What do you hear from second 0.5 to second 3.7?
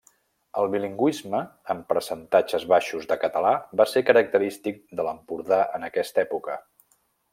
El bilingüisme amb percentatges baixos de català